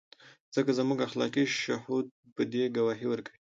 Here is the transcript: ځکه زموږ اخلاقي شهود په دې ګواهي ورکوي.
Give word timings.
ځکه 0.55 0.71
زموږ 0.79 0.99
اخلاقي 1.07 1.43
شهود 1.63 2.05
په 2.35 2.41
دې 2.51 2.63
ګواهي 2.75 3.07
ورکوي. 3.09 3.39